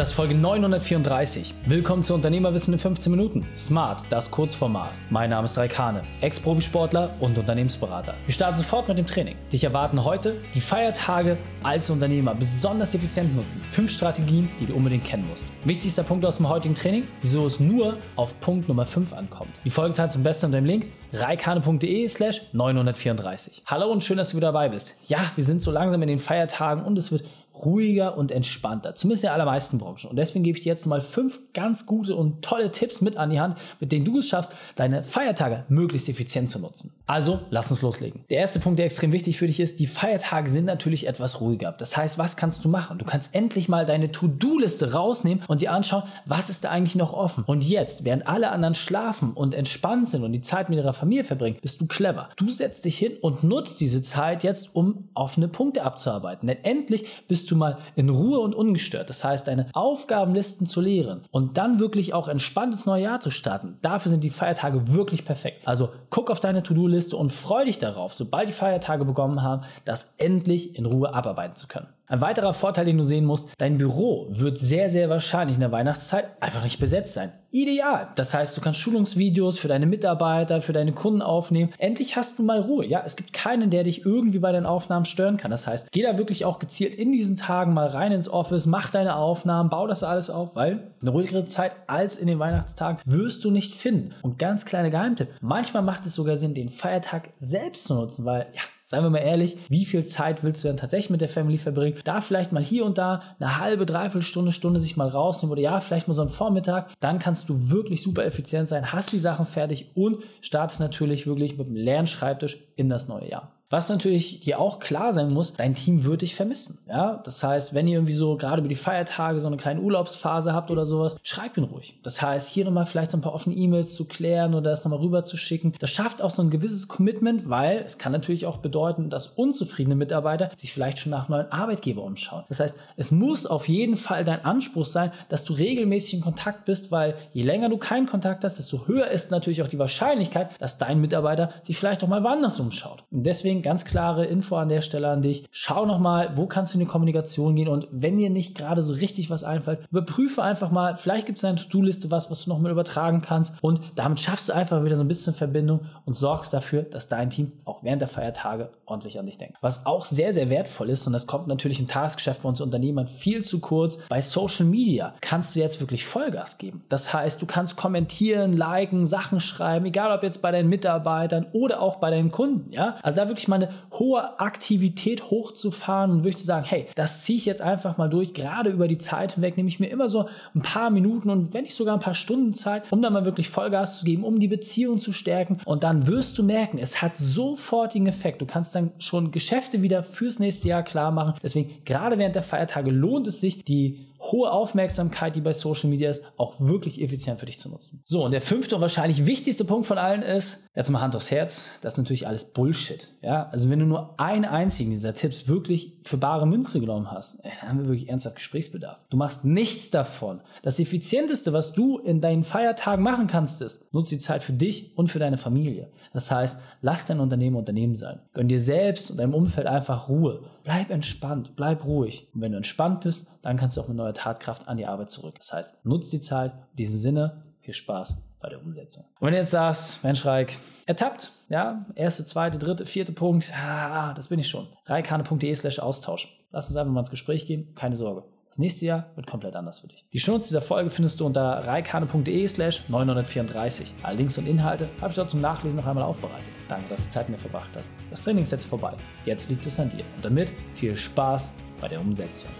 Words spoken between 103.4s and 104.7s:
halbe, dreiviertel Stunde,